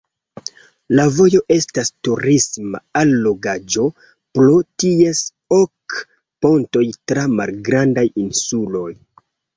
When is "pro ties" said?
4.39-5.21